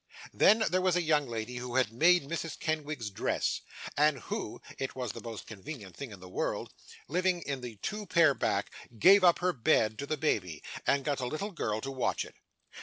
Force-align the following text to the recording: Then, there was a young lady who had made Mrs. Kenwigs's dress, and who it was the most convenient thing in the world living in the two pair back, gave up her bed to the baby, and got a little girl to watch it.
Then, 0.33 0.65
there 0.67 0.81
was 0.81 0.95
a 0.95 1.01
young 1.03 1.27
lady 1.27 1.57
who 1.57 1.75
had 1.75 1.93
made 1.93 2.23
Mrs. 2.27 2.57
Kenwigs's 2.59 3.11
dress, 3.11 3.61
and 3.95 4.17
who 4.17 4.59
it 4.79 4.95
was 4.95 5.11
the 5.11 5.21
most 5.21 5.45
convenient 5.45 5.95
thing 5.95 6.09
in 6.11 6.19
the 6.19 6.27
world 6.27 6.73
living 7.07 7.43
in 7.43 7.61
the 7.61 7.75
two 7.75 8.07
pair 8.07 8.33
back, 8.33 8.73
gave 8.97 9.23
up 9.23 9.37
her 9.37 9.53
bed 9.53 9.99
to 9.99 10.07
the 10.07 10.17
baby, 10.17 10.63
and 10.87 11.05
got 11.05 11.19
a 11.19 11.27
little 11.27 11.51
girl 11.51 11.81
to 11.81 11.91
watch 11.91 12.25
it. 12.25 12.33